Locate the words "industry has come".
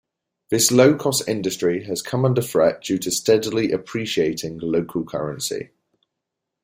1.29-2.25